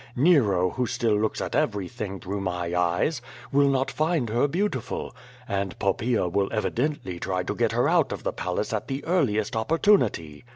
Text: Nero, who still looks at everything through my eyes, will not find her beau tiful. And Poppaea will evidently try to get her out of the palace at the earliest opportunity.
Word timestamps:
Nero, 0.15 0.71
who 0.71 0.87
still 0.87 1.13
looks 1.15 1.41
at 1.41 1.53
everything 1.55 2.19
through 2.19 2.41
my 2.41 2.73
eyes, 2.73 3.21
will 3.51 3.67
not 3.69 3.91
find 3.91 4.31
her 4.31 4.47
beau 4.47 4.67
tiful. 4.67 5.15
And 5.47 5.77
Poppaea 5.77 6.27
will 6.27 6.49
evidently 6.51 7.19
try 7.19 7.43
to 7.43 7.53
get 7.53 7.73
her 7.73 7.87
out 7.87 8.11
of 8.11 8.23
the 8.23 8.33
palace 8.33 8.73
at 8.73 8.87
the 8.87 9.05
earliest 9.05 9.55
opportunity. 9.55 10.43